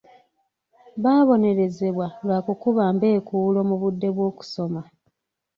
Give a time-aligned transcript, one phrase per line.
[1.03, 4.81] Baabonerezebwa lwa kukuba mbeekuulo mu budde bw'okusoma.